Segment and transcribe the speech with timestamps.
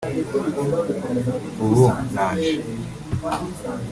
[1.63, 2.51] ubu naje